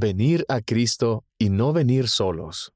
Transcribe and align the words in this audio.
Venir 0.00 0.44
a 0.46 0.60
Cristo 0.60 1.24
y 1.40 1.50
no 1.50 1.72
venir 1.72 2.06
solos. 2.08 2.72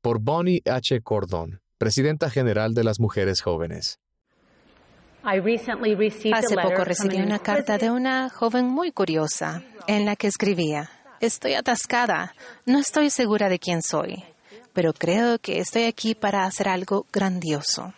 Por 0.00 0.18
Bonnie 0.18 0.60
H. 0.68 1.00
Cordon, 1.02 1.60
Presidenta 1.78 2.30
General 2.30 2.74
de 2.74 2.82
las 2.82 2.98
Mujeres 2.98 3.42
Jóvenes. 3.42 4.00
Hace 5.22 6.56
poco 6.56 6.84
recibí 6.84 7.18
una 7.18 7.38
carta 7.38 7.78
de 7.78 7.92
una 7.92 8.28
joven 8.28 8.66
muy 8.66 8.90
curiosa 8.90 9.62
en 9.86 10.04
la 10.04 10.16
que 10.16 10.26
escribía, 10.26 10.90
Estoy 11.20 11.54
atascada, 11.54 12.34
no 12.66 12.80
estoy 12.80 13.10
segura 13.10 13.48
de 13.48 13.60
quién 13.60 13.80
soy, 13.80 14.24
pero 14.72 14.92
creo 14.92 15.38
que 15.38 15.60
estoy 15.60 15.84
aquí 15.84 16.16
para 16.16 16.44
hacer 16.44 16.66
algo 16.66 17.06
grandioso. 17.12 17.94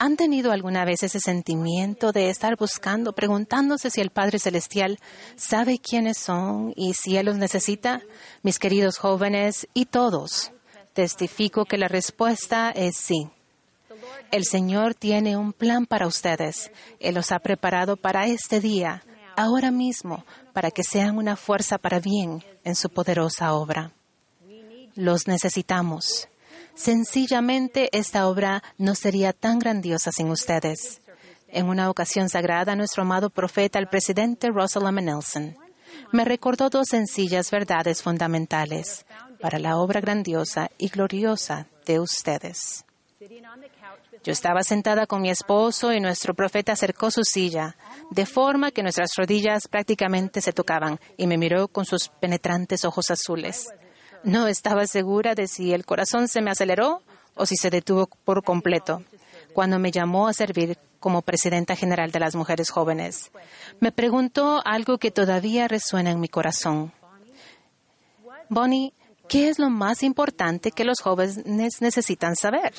¿Han 0.00 0.16
tenido 0.16 0.52
alguna 0.52 0.84
vez 0.84 1.02
ese 1.02 1.18
sentimiento 1.18 2.12
de 2.12 2.30
estar 2.30 2.56
buscando, 2.56 3.14
preguntándose 3.14 3.90
si 3.90 4.00
el 4.00 4.10
Padre 4.10 4.38
Celestial 4.38 5.00
sabe 5.34 5.80
quiénes 5.80 6.18
son 6.18 6.72
y 6.76 6.94
si 6.94 7.16
Él 7.16 7.26
los 7.26 7.36
necesita? 7.36 8.02
Mis 8.42 8.60
queridos 8.60 8.98
jóvenes 8.98 9.66
y 9.74 9.86
todos, 9.86 10.52
testifico 10.92 11.64
que 11.64 11.78
la 11.78 11.88
respuesta 11.88 12.70
es 12.70 12.96
sí. 12.96 13.28
El 14.30 14.44
Señor 14.44 14.94
tiene 14.94 15.36
un 15.36 15.52
plan 15.52 15.84
para 15.84 16.06
ustedes. 16.06 16.70
Él 17.00 17.16
los 17.16 17.32
ha 17.32 17.40
preparado 17.40 17.96
para 17.96 18.28
este 18.28 18.60
día, 18.60 19.02
ahora 19.36 19.72
mismo, 19.72 20.24
para 20.52 20.70
que 20.70 20.84
sean 20.84 21.18
una 21.18 21.34
fuerza 21.34 21.76
para 21.76 21.98
bien 21.98 22.44
en 22.62 22.76
su 22.76 22.88
poderosa 22.88 23.52
obra. 23.52 23.90
Los 24.94 25.26
necesitamos. 25.26 26.27
Sencillamente 26.78 27.88
esta 27.90 28.28
obra 28.28 28.62
no 28.78 28.94
sería 28.94 29.32
tan 29.32 29.58
grandiosa 29.58 30.12
sin 30.12 30.30
ustedes. 30.30 31.00
En 31.48 31.66
una 31.66 31.90
ocasión 31.90 32.28
sagrada, 32.28 32.76
nuestro 32.76 33.02
amado 33.02 33.30
profeta, 33.30 33.80
el 33.80 33.88
presidente 33.88 34.48
Russell 34.48 34.86
M. 34.86 35.02
Nelson, 35.02 35.56
me 36.12 36.24
recordó 36.24 36.70
dos 36.70 36.86
sencillas 36.88 37.50
verdades 37.50 38.00
fundamentales 38.00 39.06
para 39.40 39.58
la 39.58 39.76
obra 39.76 40.00
grandiosa 40.00 40.70
y 40.78 40.88
gloriosa 40.88 41.66
de 41.84 41.98
ustedes. 41.98 42.84
Yo 44.22 44.30
estaba 44.30 44.62
sentada 44.62 45.08
con 45.08 45.20
mi 45.20 45.30
esposo 45.30 45.92
y 45.92 45.98
nuestro 45.98 46.32
profeta 46.32 46.72
acercó 46.72 47.10
su 47.10 47.24
silla, 47.24 47.76
de 48.12 48.24
forma 48.24 48.70
que 48.70 48.84
nuestras 48.84 49.10
rodillas 49.16 49.66
prácticamente 49.66 50.40
se 50.40 50.52
tocaban, 50.52 51.00
y 51.16 51.26
me 51.26 51.38
miró 51.38 51.66
con 51.66 51.84
sus 51.84 52.08
penetrantes 52.08 52.84
ojos 52.84 53.10
azules. 53.10 53.66
No 54.24 54.46
estaba 54.48 54.86
segura 54.86 55.34
de 55.34 55.46
si 55.48 55.72
el 55.72 55.84
corazón 55.84 56.28
se 56.28 56.40
me 56.42 56.50
aceleró 56.50 57.02
o 57.34 57.46
si 57.46 57.56
se 57.56 57.70
detuvo 57.70 58.08
por 58.24 58.42
completo 58.42 59.02
cuando 59.52 59.78
me 59.78 59.90
llamó 59.90 60.28
a 60.28 60.32
servir 60.32 60.78
como 61.00 61.22
presidenta 61.22 61.76
general 61.76 62.10
de 62.10 62.20
las 62.20 62.34
mujeres 62.34 62.70
jóvenes. 62.70 63.30
Me 63.80 63.92
preguntó 63.92 64.60
algo 64.64 64.98
que 64.98 65.10
todavía 65.10 65.68
resuena 65.68 66.10
en 66.10 66.20
mi 66.20 66.28
corazón. 66.28 66.92
Bonnie, 68.48 68.92
¿qué 69.28 69.48
es 69.48 69.58
lo 69.58 69.70
más 69.70 70.02
importante 70.02 70.70
que 70.70 70.84
los 70.84 71.00
jóvenes 71.00 71.44
necesitan 71.80 72.34
saber? 72.34 72.74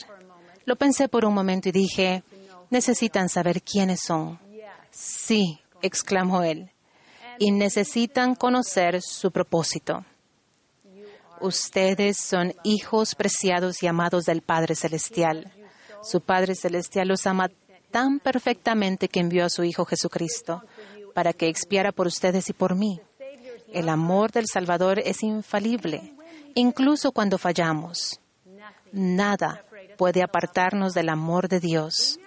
Lo 0.65 0.75
pensé 0.75 1.07
por 1.07 1.25
un 1.25 1.33
momento 1.33 1.69
y 1.69 1.71
dije, 1.71 2.23
necesitan 2.69 3.29
saber 3.29 3.61
quiénes 3.61 4.01
son. 4.01 4.39
Sí, 4.91 5.59
exclamó 5.81 6.43
él, 6.43 6.71
y 7.37 7.51
necesitan 7.51 8.35
conocer 8.35 9.01
su 9.01 9.31
propósito. 9.31 10.03
Ustedes 11.41 12.17
son 12.17 12.53
hijos 12.63 13.15
preciados 13.15 13.81
y 13.81 13.87
amados 13.87 14.25
del 14.25 14.41
Padre 14.41 14.75
Celestial. 14.75 15.51
Su 16.03 16.21
Padre 16.21 16.55
Celestial 16.55 17.07
los 17.07 17.25
ama 17.27 17.49
tan 17.91 18.19
perfectamente 18.19 19.07
que 19.07 19.19
envió 19.19 19.45
a 19.45 19.49
su 19.49 19.63
Hijo 19.63 19.85
Jesucristo 19.85 20.63
para 21.13 21.33
que 21.33 21.47
expiara 21.47 21.91
por 21.91 22.07
ustedes 22.07 22.49
y 22.49 22.53
por 22.53 22.75
mí. 22.75 22.99
El 23.71 23.87
amor 23.87 24.31
del 24.31 24.47
Salvador 24.47 24.99
es 24.99 25.23
infalible, 25.23 26.13
incluso 26.55 27.11
cuando 27.11 27.37
fallamos. 27.37 28.19
Nada 28.91 29.63
puede 29.97 30.23
apartarnos 30.23 30.93
del 30.93 31.09
amor 31.09 31.47
de 31.47 31.59
Dios. 31.59 32.19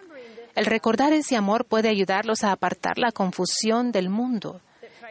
El 0.55 0.67
recordar 0.67 1.12
ese 1.12 1.36
amor 1.36 1.64
puede 1.64 1.89
ayudarlos 1.89 2.44
a 2.44 2.52
apartar 2.52 2.98
la 2.98 3.12
confusión 3.12 3.92
del 3.92 4.08
mundo, 4.08 4.61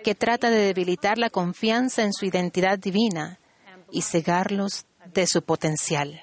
que 0.03 0.16
trata 0.16 0.50
de 0.50 0.57
debilitar 0.57 1.18
la 1.18 1.29
confianza 1.29 2.03
en 2.03 2.13
su 2.13 2.25
identidad 2.25 2.79
divina 2.79 3.39
y 3.91 4.02
cegarlos 4.02 4.85
de 5.13 5.28
su 5.28 5.41
potencial. 5.41 6.22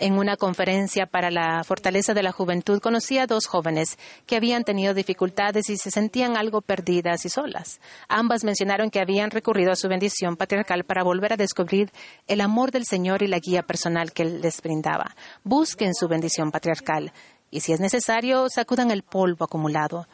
En 0.00 0.16
una 0.16 0.36
conferencia 0.36 1.06
para 1.06 1.28
la 1.30 1.64
fortaleza 1.64 2.14
de 2.14 2.22
la 2.22 2.30
juventud 2.30 2.78
conocí 2.80 3.18
a 3.18 3.26
dos 3.26 3.46
jóvenes 3.46 3.98
que 4.26 4.36
habían 4.36 4.62
tenido 4.62 4.94
dificultades 4.94 5.68
y 5.70 5.76
se 5.76 5.90
sentían 5.90 6.36
algo 6.36 6.60
perdidas 6.60 7.24
y 7.24 7.28
solas. 7.28 7.80
Ambas 8.08 8.44
mencionaron 8.44 8.90
que 8.90 9.00
habían 9.00 9.32
recurrido 9.32 9.72
a 9.72 9.76
su 9.76 9.88
bendición 9.88 10.36
patriarcal 10.36 10.84
para 10.84 11.02
volver 11.02 11.32
a 11.32 11.36
descubrir 11.36 11.90
el 12.28 12.40
amor 12.40 12.70
del 12.70 12.84
Señor 12.84 13.24
y 13.24 13.26
la 13.26 13.40
guía 13.40 13.62
personal 13.62 14.12
que 14.12 14.22
Él 14.22 14.40
les 14.40 14.62
brindaba. 14.62 15.16
Busquen 15.42 15.94
su 15.94 16.06
bendición 16.06 16.52
patriarcal 16.52 17.12
y 17.50 17.60
si 17.60 17.72
es 17.72 17.80
necesario, 17.80 18.48
sacudan 18.48 18.92
el 18.92 19.02
polvo 19.02 19.46
acumulado, 19.46 20.06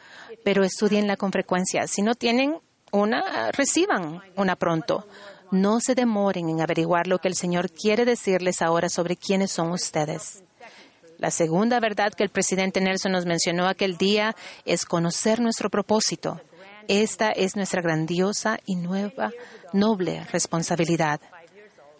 pero 0.43 0.63
estudienla 0.63 1.15
con 1.15 1.31
frecuencia. 1.31 1.85
Si 1.85 2.01
no 2.01 2.15
tienen 2.15 2.57
una, 2.91 3.51
reciban 3.51 4.21
una 4.35 4.55
pronto. 4.55 5.05
No 5.55 5.79
se 5.79 5.95
demoren 5.95 6.49
en 6.49 6.59
averiguar 6.59 7.07
lo 7.07 7.19
que 7.19 7.29
el 7.29 7.35
Señor 7.35 7.71
quiere 7.71 8.03
decirles 8.03 8.61
ahora 8.61 8.89
sobre 8.89 9.15
quiénes 9.15 9.51
son 9.51 9.71
ustedes. 9.71 10.43
La 11.17 11.31
segunda 11.31 11.79
verdad 11.79 12.11
que 12.11 12.23
el 12.23 12.29
presidente 12.29 12.81
Nelson 12.81 13.13
nos 13.13 13.25
mencionó 13.25 13.65
aquel 13.65 13.95
día 13.95 14.35
es 14.65 14.83
conocer 14.83 15.39
nuestro 15.39 15.69
propósito. 15.69 16.41
Esta 16.89 17.31
es 17.31 17.55
nuestra 17.55 17.81
grandiosa 17.81 18.59
y 18.65 18.75
nueva, 18.75 19.31
noble 19.71 20.25
responsabilidad. 20.25 21.21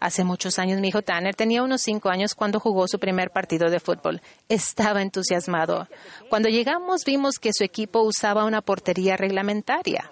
Hace 0.01 0.25
muchos 0.25 0.59
años 0.59 0.81
mi 0.81 0.89
hijo 0.89 1.01
Tanner 1.01 1.33
tenía 1.33 1.63
unos 1.63 1.81
cinco 1.81 2.09
años 2.09 2.35
cuando 2.35 2.59
jugó 2.59 2.89
su 2.89 2.99
primer 2.99 3.29
partido 3.29 3.69
de 3.69 3.79
fútbol. 3.79 4.21
Estaba 4.49 5.01
entusiasmado. 5.01 5.87
Cuando 6.29 6.49
llegamos 6.49 7.05
vimos 7.05 7.39
que 7.39 7.51
su 7.53 7.63
equipo 7.63 8.01
usaba 8.01 8.43
una 8.43 8.61
portería 8.61 9.15
reglamentaria. 9.15 10.11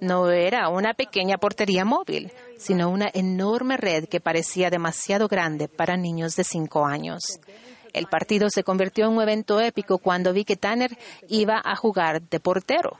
No 0.00 0.28
era 0.30 0.68
una 0.68 0.92
pequeña 0.94 1.38
portería 1.38 1.84
móvil, 1.84 2.32
sino 2.58 2.90
una 2.90 3.10
enorme 3.12 3.76
red 3.76 4.06
que 4.06 4.20
parecía 4.20 4.70
demasiado 4.70 5.28
grande 5.28 5.68
para 5.68 5.96
niños 5.96 6.36
de 6.36 6.44
cinco 6.44 6.86
años. 6.86 7.22
El 7.92 8.06
partido 8.06 8.48
se 8.50 8.64
convirtió 8.64 9.06
en 9.06 9.12
un 9.12 9.22
evento 9.22 9.60
épico 9.60 9.98
cuando 9.98 10.32
vi 10.32 10.44
que 10.44 10.56
Tanner 10.56 10.98
iba 11.28 11.60
a 11.64 11.76
jugar 11.76 12.22
de 12.22 12.40
portero. 12.40 12.98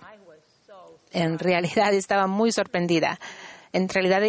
En 1.13 1.39
realidad 1.39 1.93
estaba 1.93 2.27
muy 2.27 2.53
sorprendida. 2.53 3.19
En 3.73 3.89
realidad 3.89 4.23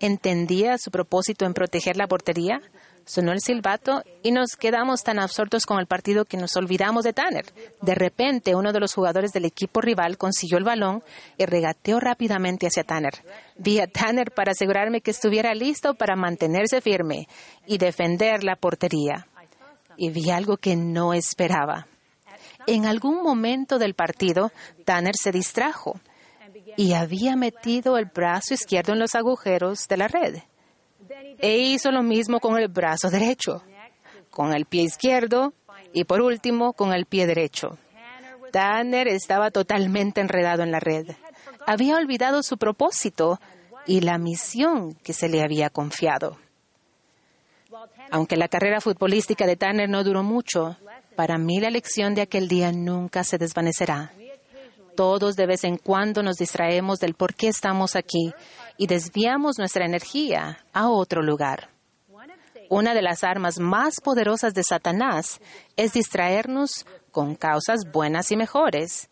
entendía 0.00 0.78
su 0.78 0.90
propósito 0.90 1.44
en 1.44 1.54
proteger 1.54 1.96
la 1.96 2.06
portería. 2.06 2.60
Sonó 3.04 3.30
el 3.30 3.40
silbato 3.40 4.02
y 4.24 4.32
nos 4.32 4.56
quedamos 4.56 5.04
tan 5.04 5.20
absortos 5.20 5.64
con 5.64 5.78
el 5.78 5.86
partido 5.86 6.24
que 6.24 6.36
nos 6.36 6.56
olvidamos 6.56 7.04
de 7.04 7.12
Tanner. 7.12 7.44
De 7.80 7.94
repente, 7.94 8.56
uno 8.56 8.72
de 8.72 8.80
los 8.80 8.94
jugadores 8.94 9.32
del 9.32 9.44
equipo 9.44 9.80
rival 9.80 10.18
consiguió 10.18 10.58
el 10.58 10.64
balón 10.64 11.04
y 11.38 11.44
regateó 11.46 12.00
rápidamente 12.00 12.66
hacia 12.66 12.82
Tanner. 12.82 13.14
Vi 13.56 13.78
a 13.78 13.86
Tanner 13.86 14.32
para 14.32 14.50
asegurarme 14.50 15.02
que 15.02 15.12
estuviera 15.12 15.54
listo 15.54 15.94
para 15.94 16.16
mantenerse 16.16 16.80
firme 16.80 17.28
y 17.64 17.78
defender 17.78 18.42
la 18.42 18.56
portería. 18.56 19.28
Y 19.96 20.10
vi 20.10 20.30
algo 20.30 20.56
que 20.56 20.74
no 20.74 21.14
esperaba. 21.14 21.86
En 22.66 22.86
algún 22.86 23.22
momento 23.22 23.78
del 23.78 23.94
partido, 23.94 24.50
Tanner 24.84 25.14
se 25.14 25.30
distrajo 25.30 26.00
y 26.76 26.92
había 26.94 27.36
metido 27.36 27.98
el 27.98 28.06
brazo 28.06 28.54
izquierdo 28.54 28.92
en 28.92 28.98
los 28.98 29.14
agujeros 29.14 29.86
de 29.88 29.96
la 29.96 30.08
red. 30.08 30.38
E 31.38 31.58
hizo 31.58 31.90
lo 31.90 32.02
mismo 32.02 32.40
con 32.40 32.58
el 32.58 32.68
brazo 32.68 33.10
derecho, 33.10 33.62
con 34.30 34.54
el 34.54 34.66
pie 34.66 34.82
izquierdo 34.82 35.52
y 35.92 36.04
por 36.04 36.20
último 36.20 36.72
con 36.72 36.92
el 36.92 37.06
pie 37.06 37.26
derecho. 37.26 37.78
Tanner 38.52 39.08
estaba 39.08 39.50
totalmente 39.50 40.20
enredado 40.20 40.62
en 40.62 40.70
la 40.70 40.80
red. 40.80 41.10
Había 41.66 41.96
olvidado 41.96 42.42
su 42.42 42.56
propósito 42.56 43.40
y 43.86 44.00
la 44.00 44.18
misión 44.18 44.94
que 44.94 45.12
se 45.12 45.28
le 45.28 45.42
había 45.42 45.70
confiado. 45.70 46.38
Aunque 48.10 48.36
la 48.36 48.48
carrera 48.48 48.80
futbolística 48.80 49.46
de 49.46 49.56
Tanner 49.56 49.88
no 49.88 50.04
duró 50.04 50.22
mucho, 50.22 50.76
para 51.16 51.38
mí 51.38 51.60
la 51.60 51.70
lección 51.70 52.14
de 52.14 52.22
aquel 52.22 52.48
día 52.48 52.72
nunca 52.72 53.24
se 53.24 53.38
desvanecerá. 53.38 54.12
Todos 54.96 55.36
de 55.36 55.46
vez 55.46 55.64
en 55.64 55.76
cuando 55.76 56.22
nos 56.22 56.36
distraemos 56.36 56.98
del 56.98 57.14
por 57.14 57.34
qué 57.34 57.48
estamos 57.48 57.96
aquí 57.96 58.32
y 58.76 58.86
desviamos 58.86 59.58
nuestra 59.58 59.84
energía 59.84 60.58
a 60.72 60.88
otro 60.88 61.22
lugar. 61.22 61.68
Una 62.68 62.94
de 62.94 63.02
las 63.02 63.22
armas 63.22 63.60
más 63.60 64.00
poderosas 64.00 64.54
de 64.54 64.64
Satanás 64.64 65.40
es 65.76 65.92
distraernos 65.92 66.86
con 67.12 67.36
causas 67.36 67.90
buenas 67.92 68.32
y 68.32 68.36
mejores, 68.36 69.08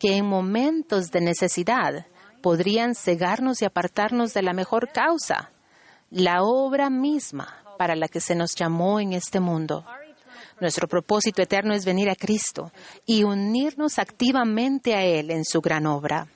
que 0.00 0.16
en 0.16 0.26
momentos 0.26 1.10
de 1.10 1.20
necesidad 1.20 2.06
podrían 2.42 2.94
cegarnos 2.94 3.62
y 3.62 3.64
apartarnos 3.64 4.34
de 4.34 4.42
la 4.42 4.52
mejor 4.52 4.90
causa, 4.92 5.50
la 6.10 6.42
obra 6.42 6.90
misma 6.90 7.62
para 7.78 7.94
la 7.94 8.08
que 8.08 8.20
se 8.20 8.34
nos 8.34 8.54
llamó 8.54 9.00
en 9.00 9.12
este 9.12 9.40
mundo. 9.40 9.84
Nuestro 10.60 10.88
propósito 10.88 11.42
eterno 11.42 11.74
es 11.74 11.84
venir 11.84 12.08
a 12.08 12.16
Cristo 12.16 12.72
y 13.04 13.24
unirnos 13.24 13.98
activamente 13.98 14.94
a 14.94 15.04
Él 15.04 15.30
en 15.30 15.44
su 15.44 15.60
gran 15.60 15.86
obra. 15.86 16.28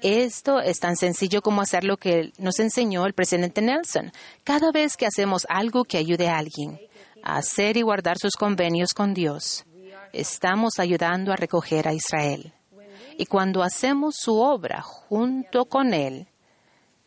Esto 0.00 0.60
es 0.60 0.78
tan 0.78 0.96
sencillo 0.96 1.42
como 1.42 1.60
hacer 1.60 1.84
lo 1.84 1.96
que 1.96 2.32
nos 2.38 2.60
enseñó 2.60 3.04
el 3.04 3.14
presidente 3.14 3.60
Nelson. 3.60 4.12
Cada 4.44 4.70
vez 4.72 4.96
que 4.96 5.06
hacemos 5.06 5.46
algo 5.50 5.84
que 5.84 5.98
ayude 5.98 6.28
a 6.28 6.38
alguien 6.38 6.80
a 7.22 7.38
hacer 7.38 7.76
y 7.76 7.82
guardar 7.82 8.16
sus 8.16 8.36
convenios 8.36 8.94
con 8.94 9.12
Dios, 9.12 9.64
estamos 10.12 10.78
ayudando 10.78 11.32
a 11.32 11.36
recoger 11.36 11.88
a 11.88 11.92
Israel. 11.92 12.54
Y 13.18 13.26
cuando 13.26 13.62
hacemos 13.62 14.14
su 14.16 14.38
obra 14.38 14.80
junto 14.80 15.64
con 15.64 15.92
Él, 15.92 16.28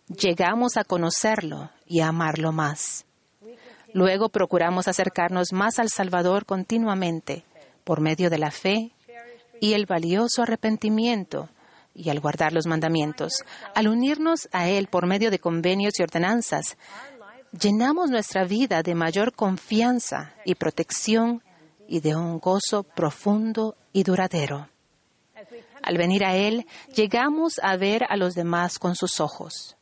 llegamos 0.08 0.76
a 0.76 0.84
conocerlo 0.84 1.72
y 1.86 2.02
a 2.02 2.10
amarlo 2.10 2.52
más. 2.52 3.06
Luego 3.94 4.30
procuramos 4.30 4.88
acercarnos 4.88 5.54
más 5.54 5.80
al 5.80 5.90
Salvador 5.90 6.46
continuamente 6.46 7.44
por 7.84 8.00
medio 8.00 8.30
de 8.30 8.38
la 8.38 8.52
fe 8.52 8.92
y 9.60 9.74
el 9.74 9.86
valioso 9.86 10.44
arrepentimiento 10.44 11.50
y 11.94 12.10
al 12.10 12.20
guardar 12.20 12.54
los 12.54 12.68
mandamientos. 12.68 13.34
Al 13.76 13.88
unirnos 13.88 14.48
a 14.52 14.70
Él 14.70 14.88
por 14.88 15.08
medio 15.08 15.30
de 15.30 15.40
convenios 15.40 16.00
y 16.00 16.04
ordenanzas, 16.04 16.78
llenamos 17.52 18.10
nuestra 18.10 18.46
vida 18.46 18.82
de 18.82 18.96
mayor 18.96 19.34
confianza 19.34 20.34
y 20.46 20.56
protección 20.56 21.44
y 21.88 22.00
de 22.00 22.16
un 22.16 22.40
gozo 22.40 22.84
profundo 22.84 23.76
y 23.92 24.04
duradero. 24.04 24.70
Al 25.84 25.98
venir 25.98 26.24
a 26.24 26.36
Él, 26.36 26.66
llegamos 26.96 27.60
a 27.62 27.76
ver 27.76 28.06
a 28.08 28.16
los 28.16 28.36
demás 28.36 28.80
con 28.80 28.96
sus 28.96 29.20
ojos. 29.20 29.76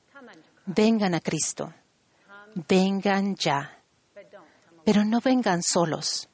Vengan 0.65 1.13
a 1.13 1.19
Cristo. 1.19 1.73
Vengan 2.67 3.35
ya. 3.35 3.78
Pero 4.91 5.05
no 5.05 5.21
vengan 5.21 5.61
solos. 5.61 6.27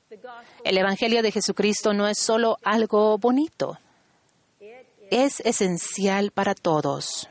El 0.63 0.77
Evangelio 0.77 1.21
de 1.21 1.29
Jesucristo 1.29 1.93
no 1.93 2.07
es 2.07 2.17
solo 2.17 2.57
algo 2.63 3.17
bonito. 3.17 3.77
Es 5.11 5.41
esencial 5.41 6.31
para 6.31 6.55
todos. 6.55 7.27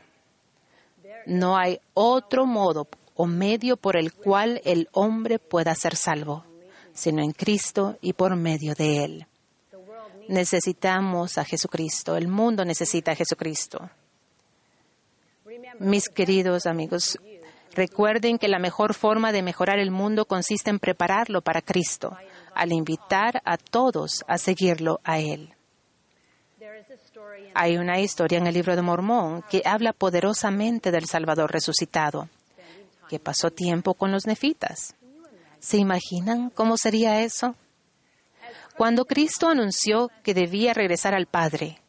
No 1.25 1.57
hay 1.57 1.79
otro 1.95 2.45
modo 2.45 2.87
o 3.15 3.25
medio 3.25 3.75
por 3.75 3.97
el 3.97 4.13
cual 4.13 4.61
el 4.65 4.87
hombre 4.91 5.39
pueda 5.39 5.73
ser 5.73 5.95
salvo, 5.95 6.45
sino 6.93 7.23
en 7.23 7.31
Cristo 7.31 7.97
y 8.01 8.13
por 8.13 8.35
medio 8.35 8.75
de 8.75 9.03
Él. 9.03 9.27
Necesitamos 10.27 11.39
a 11.39 11.43
Jesucristo, 11.43 12.17
el 12.17 12.27
mundo 12.27 12.63
necesita 12.63 13.13
a 13.13 13.15
Jesucristo. 13.15 13.89
Mis 15.79 16.07
queridos 16.07 16.67
amigos, 16.67 17.17
recuerden 17.75 18.37
que 18.37 18.47
la 18.47 18.59
mejor 18.59 18.93
forma 18.93 19.31
de 19.31 19.43
mejorar 19.43 19.79
el 19.79 19.91
mundo 19.91 20.25
consiste 20.25 20.69
en 20.69 20.79
prepararlo 20.79 21.41
para 21.41 21.61
Cristo, 21.61 22.17
al 22.53 22.71
invitar 22.71 23.41
a 23.45 23.57
todos 23.57 24.23
a 24.27 24.37
seguirlo 24.37 24.99
a 25.03 25.19
Él. 25.19 25.53
Hay 27.53 27.77
una 27.77 27.99
historia 27.99 28.37
en 28.37 28.47
el 28.47 28.53
libro 28.53 28.75
de 28.75 28.81
Mormón 28.81 29.43
que 29.49 29.61
habla 29.65 29.93
poderosamente 29.93 30.91
del 30.91 31.05
Salvador 31.05 31.51
resucitado, 31.51 32.27
que 33.07 33.19
pasó 33.19 33.51
tiempo 33.51 33.93
con 33.93 34.11
los 34.11 34.25
nefitas. 34.25 34.95
¿Se 35.59 35.77
imaginan 35.77 36.49
cómo 36.49 36.77
sería 36.77 37.21
eso? 37.21 37.55
Cuando 38.77 39.05
Cristo 39.05 39.47
anunció 39.47 40.09
que 40.21 40.33
debía 40.33 40.73
regresar 40.73 41.13
al 41.15 41.27
Padre, 41.27 41.79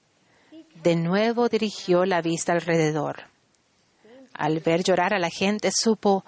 de 0.83 0.94
nuevo 0.94 1.49
dirigió 1.49 2.05
la 2.05 2.23
vista 2.23 2.53
alrededor. 2.53 3.25
Al 4.34 4.61
ver 4.61 4.82
llorar 4.82 5.14
a 5.14 5.19
la 5.19 5.31
gente, 5.31 5.70
supo 5.73 6.25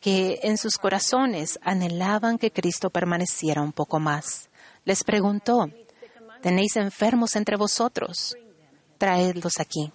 que 0.00 0.40
en 0.42 0.58
sus 0.58 0.76
corazones 0.76 1.58
anhelaban 1.62 2.38
que 2.38 2.50
Cristo 2.50 2.90
permaneciera 2.90 3.62
un 3.62 3.72
poco 3.72 3.98
más. 3.98 4.48
Les 4.84 5.02
preguntó, 5.02 5.68
¿tenéis 6.42 6.76
enfermos 6.76 7.34
entre 7.34 7.56
vosotros? 7.56 8.36
Traedlos 8.98 9.54
aquí. 9.58 9.92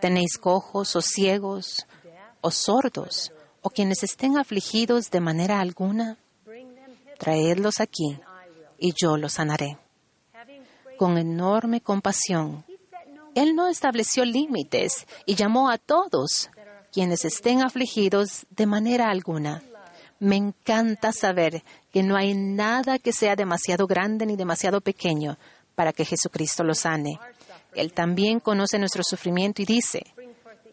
¿Tenéis 0.00 0.36
cojos 0.38 0.96
o 0.96 1.00
ciegos 1.00 1.86
o 2.40 2.50
sordos 2.50 3.32
o 3.62 3.70
quienes 3.70 4.02
estén 4.02 4.36
afligidos 4.36 5.10
de 5.10 5.20
manera 5.20 5.60
alguna? 5.60 6.18
Traedlos 7.18 7.80
aquí 7.80 8.20
y 8.78 8.92
yo 9.00 9.16
los 9.16 9.34
sanaré. 9.34 9.78
Con 10.98 11.18
enorme 11.18 11.80
compasión, 11.80 12.64
Él 13.34 13.54
no 13.54 13.68
estableció 13.68 14.24
límites 14.24 15.06
y 15.26 15.34
llamó 15.34 15.70
a 15.70 15.78
todos 15.78 16.50
quienes 16.92 17.24
estén 17.24 17.62
afligidos 17.62 18.46
de 18.50 18.66
manera 18.66 19.10
alguna. 19.10 19.62
Me 20.20 20.36
encanta 20.36 21.12
saber 21.12 21.64
que 21.92 22.02
no 22.02 22.16
hay 22.16 22.34
nada 22.34 22.98
que 22.98 23.12
sea 23.12 23.34
demasiado 23.34 23.86
grande 23.86 24.26
ni 24.26 24.36
demasiado 24.36 24.80
pequeño 24.80 25.36
para 25.74 25.92
que 25.92 26.04
Jesucristo 26.04 26.62
los 26.62 26.78
sane. 26.80 27.18
Él 27.74 27.92
también 27.92 28.38
conoce 28.38 28.78
nuestro 28.78 29.02
sufrimiento 29.02 29.60
y 29.62 29.64
dice, 29.64 30.04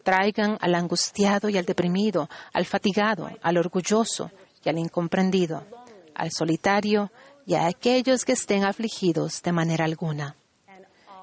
traigan 0.04 0.56
al 0.60 0.74
angustiado 0.76 1.48
y 1.48 1.58
al 1.58 1.64
deprimido, 1.64 2.28
al 2.52 2.64
fatigado, 2.64 3.28
al 3.42 3.58
orgulloso 3.58 4.30
y 4.64 4.68
al 4.68 4.78
incomprendido, 4.78 5.66
al 6.14 6.30
solitario 6.30 7.10
y 7.44 7.54
a 7.54 7.66
aquellos 7.66 8.24
que 8.24 8.32
estén 8.32 8.64
afligidos 8.64 9.42
de 9.42 9.52
manera 9.52 9.84
alguna. 9.84 10.36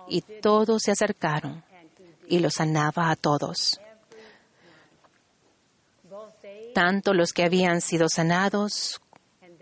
Y 0.10 0.22
todos 0.22 0.82
se 0.84 0.92
acercaron 0.92 1.64
y 2.28 2.40
los 2.40 2.56
sanaba 2.56 3.10
a 3.10 3.16
todos. 3.16 3.80
Tanto 6.74 7.14
los 7.14 7.34
que 7.34 7.44
habían 7.44 7.82
sido 7.82 8.08
sanados 8.08 9.02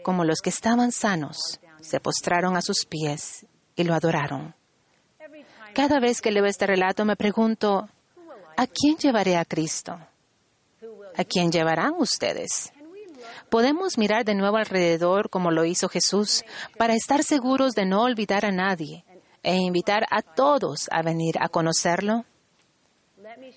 como 0.03 0.23
los 0.23 0.39
que 0.41 0.49
estaban 0.49 0.91
sanos 0.91 1.59
se 1.81 1.99
postraron 1.99 2.55
a 2.55 2.61
sus 2.61 2.85
pies 2.85 3.45
y 3.75 3.83
lo 3.83 3.93
adoraron. 3.93 4.55
Cada 5.73 5.99
vez 5.99 6.21
que 6.21 6.31
leo 6.31 6.45
este 6.45 6.65
relato 6.65 7.05
me 7.05 7.15
pregunto, 7.15 7.87
¿a 8.57 8.67
quién 8.67 8.97
llevaré 8.97 9.37
a 9.37 9.45
Cristo? 9.45 9.97
¿A 11.15 11.23
quién 11.23 11.51
llevarán 11.51 11.93
ustedes? 11.97 12.71
Podemos 13.49 13.97
mirar 13.97 14.25
de 14.25 14.35
nuevo 14.35 14.57
alrededor 14.57 15.29
como 15.29 15.51
lo 15.51 15.65
hizo 15.65 15.87
Jesús 15.89 16.43
para 16.77 16.95
estar 16.95 17.23
seguros 17.23 17.73
de 17.73 17.85
no 17.85 18.03
olvidar 18.03 18.45
a 18.45 18.51
nadie 18.51 19.05
e 19.47 19.55
invitar 19.55 20.05
a 20.11 20.21
todos 20.21 20.89
a 20.91 21.01
venir 21.01 21.35
a 21.39 21.47
conocerlo. 21.47 22.25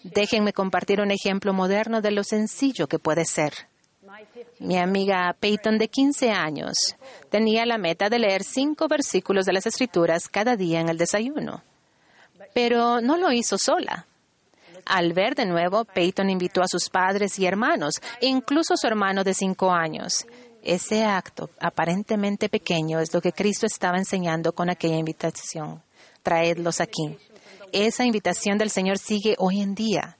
Déjenme 0.04 0.52
compartir 0.52 1.00
un 1.00 1.10
ejemplo 1.10 1.52
moderno 1.52 2.00
de 2.00 2.12
lo 2.12 2.22
sencillo 2.22 2.86
que 2.86 3.00
puede 3.00 3.24
ser. 3.24 3.52
Mi 4.60 4.78
amiga 4.78 5.34
Peyton, 5.40 5.78
de 5.78 5.88
15 5.88 6.30
años, 6.30 6.74
tenía 7.28 7.66
la 7.66 7.76
meta 7.76 8.08
de 8.08 8.20
leer 8.20 8.44
cinco 8.44 8.86
versículos 8.86 9.46
de 9.46 9.52
las 9.52 9.66
Escrituras 9.66 10.28
cada 10.28 10.54
día 10.54 10.80
en 10.80 10.88
el 10.88 10.96
desayuno. 10.96 11.64
Pero 12.54 13.00
no 13.00 13.16
lo 13.16 13.32
hizo 13.32 13.58
sola. 13.58 14.06
Al 14.86 15.12
ver 15.12 15.34
de 15.34 15.46
nuevo, 15.46 15.84
Peyton 15.84 16.30
invitó 16.30 16.62
a 16.62 16.68
sus 16.68 16.88
padres 16.88 17.36
y 17.40 17.46
hermanos, 17.46 17.94
incluso 18.20 18.76
su 18.76 18.86
hermano 18.86 19.24
de 19.24 19.34
cinco 19.34 19.72
años. 19.72 20.24
Ese 20.62 21.04
acto, 21.04 21.50
aparentemente 21.58 22.48
pequeño, 22.48 23.00
es 23.00 23.14
lo 23.14 23.20
que 23.20 23.32
Cristo 23.32 23.66
estaba 23.66 23.96
enseñando 23.96 24.52
con 24.52 24.68
aquella 24.68 24.96
invitación. 24.96 25.82
Traedlos 26.22 26.80
aquí. 26.80 27.16
Esa 27.72 28.04
invitación 28.04 28.58
del 28.58 28.70
Señor 28.70 28.98
sigue 28.98 29.36
hoy 29.38 29.60
en 29.60 29.74
día. 29.74 30.18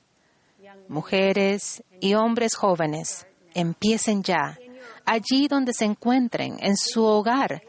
Mujeres 0.89 1.83
y 2.01 2.15
hombres 2.15 2.55
jóvenes, 2.55 3.27
empiecen 3.55 4.23
ya, 4.23 4.59
allí 5.05 5.49
donde 5.49 5.73
se 5.73 5.85
encuentren, 5.85 6.57
en 6.61 6.77
su 6.77 7.05
hogar, 7.05 7.63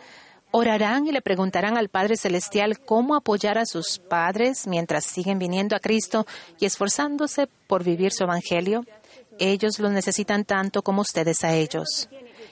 orarán 0.52 1.08
y 1.08 1.12
le 1.12 1.22
preguntarán 1.22 1.78
al 1.78 1.90
Padre 1.90 2.18
Celestial 2.18 2.80
cómo 2.80 3.16
apoyar 3.16 3.58
a 3.58 3.66
sus 3.66 4.00
padres 4.00 4.68
mientras 4.68 5.06
siguen 5.06 5.40
viniendo 5.40 5.76
a 5.76 5.80
Cristo 5.80 6.26
y 6.60 6.66
esforzándose 6.66 7.48
por 7.68 7.84
vivir 7.84 8.12
su 8.12 8.24
Evangelio. 8.24 8.86
Ellos 9.40 9.80
lo 9.80 9.90
necesitan 9.90 10.46
tanto 10.46 10.82
como 10.82 11.02
ustedes 11.02 11.44
a 11.44 11.54
ellos. 11.54 12.10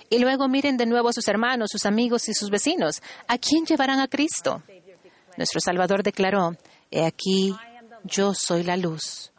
Y 0.09 0.19
luego 0.19 0.47
miren 0.47 0.77
de 0.77 0.85
nuevo 0.85 1.09
a 1.09 1.13
sus 1.13 1.27
hermanos, 1.27 1.69
sus 1.71 1.85
amigos 1.85 2.27
y 2.29 2.33
sus 2.33 2.49
vecinos. 2.49 3.01
¿A 3.27 3.37
quién 3.37 3.65
llevarán 3.65 3.99
a 3.99 4.07
Cristo? 4.07 4.63
Nuestro 5.37 5.59
Salvador 5.61 6.03
declaró, 6.03 6.55
He 6.91 7.05
aquí, 7.05 7.55
yo 8.03 8.33
soy 8.33 8.63
la 8.63 8.75
luz. 8.75 9.31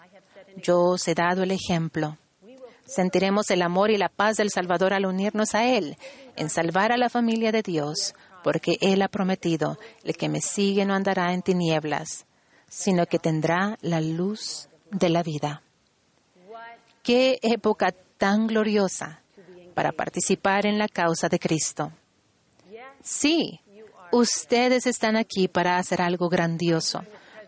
Yo 0.57 0.81
os 0.81 1.09
he 1.09 1.15
dado 1.15 1.43
el 1.43 1.51
ejemplo. 1.51 2.19
Sentiremos 2.87 3.51
el 3.51 3.63
amor 3.63 3.91
y 3.91 3.97
la 3.97 4.09
paz 4.09 4.37
del 4.37 4.51
Salvador 4.51 4.93
al 4.95 5.07
unirnos 5.07 5.55
a 5.55 5.65
Él, 5.65 5.97
en 6.37 6.51
salvar 6.51 6.93
a 6.93 6.97
la 6.97 7.09
familia 7.09 7.53
de 7.53 7.63
Dios, 7.63 8.15
porque 8.43 8.79
Él 8.81 9.03
ha 9.03 9.09
prometido, 9.09 9.79
el 10.03 10.17
que 10.17 10.29
me 10.29 10.41
sigue 10.41 10.85
no 10.85 10.95
andará 10.95 11.33
en 11.33 11.43
tinieblas, 11.43 12.27
sino 12.69 13.07
que 13.07 13.19
tendrá 13.19 13.79
la 13.81 14.01
luz 14.01 14.69
de 14.91 15.09
la 15.09 15.23
vida. 15.23 15.63
Qué 17.03 17.39
época 17.43 17.95
tan 18.19 18.47
gloriosa 18.47 19.23
para 19.75 19.93
participar 19.93 20.67
en 20.67 20.79
la 20.79 20.89
causa 20.89 21.29
de 21.29 21.39
Cristo. 21.39 21.93
Sí, 23.03 23.61
ustedes 24.13 24.87
están 24.87 25.17
aquí 25.17 25.49
para 25.49 25.79
hacer 25.79 26.03
algo 26.03 26.29
grandioso. 26.29 27.03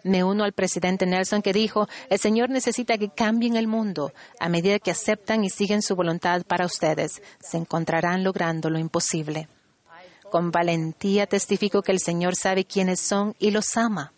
Me 0.05 0.25
uno 0.25 0.45
al 0.45 0.53
presidente 0.53 1.07
Nelson 1.07 1.43
que 1.43 1.53
dijo, 1.53 1.89
el 2.09 2.19
Señor 2.19 2.51
necesita 2.51 2.99
que 2.99 3.11
cambien 3.11 3.57
el 3.57 3.69
mundo. 3.69 4.13
A 4.41 4.49
medida 4.49 4.79
que 4.79 4.91
aceptan 4.91 5.45
y 5.45 5.51
siguen 5.51 5.83
su 5.83 5.95
voluntad 5.95 6.43
para 6.43 6.67
ustedes, 6.67 7.23
se 7.41 7.57
encontrarán 7.57 8.25
logrando 8.25 8.69
lo 8.69 8.79
imposible. 8.79 9.49
Con 10.31 10.51
valentía 10.51 11.27
testifico 11.27 11.83
que 11.83 11.93
el 11.93 12.01
Señor 12.01 12.35
sabe 12.35 12.65
quiénes 12.65 13.01
son 13.01 13.37
y 13.39 13.51
los 13.51 13.77
ama. 13.77 14.13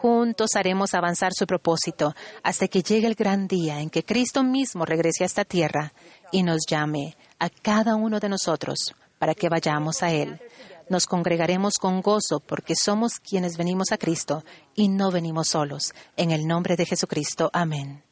Juntos 0.00 0.56
haremos 0.56 0.94
avanzar 0.94 1.32
su 1.34 1.46
propósito 1.46 2.14
hasta 2.42 2.68
que 2.68 2.82
llegue 2.82 3.06
el 3.06 3.14
gran 3.14 3.46
día 3.46 3.80
en 3.80 3.90
que 3.90 4.02
Cristo 4.02 4.42
mismo 4.42 4.86
regrese 4.86 5.24
a 5.24 5.26
esta 5.26 5.44
tierra 5.44 5.92
y 6.32 6.42
nos 6.42 6.62
llame 6.66 7.18
a 7.38 7.50
cada 7.50 7.96
uno 7.96 8.18
de 8.18 8.30
nosotros 8.30 8.94
para 9.18 9.34
que 9.34 9.50
vayamos 9.50 10.02
a 10.02 10.10
Él. 10.10 10.40
Nos 10.88 11.04
congregaremos 11.04 11.74
con 11.78 12.00
gozo 12.00 12.40
porque 12.40 12.76
somos 12.76 13.20
quienes 13.20 13.58
venimos 13.58 13.92
a 13.92 13.98
Cristo 13.98 14.42
y 14.74 14.88
no 14.88 15.10
venimos 15.10 15.48
solos. 15.48 15.92
En 16.16 16.30
el 16.30 16.46
nombre 16.46 16.76
de 16.76 16.86
Jesucristo. 16.86 17.50
Amén. 17.52 18.02